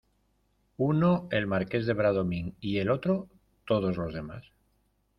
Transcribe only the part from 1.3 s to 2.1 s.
Marqués de